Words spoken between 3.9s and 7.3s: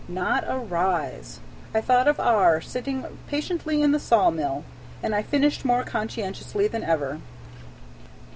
the saw mill, and I fished more conscientiously than ever.